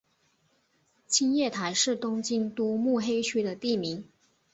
[1.05, 4.03] 青叶台是东京都目黑区的地名。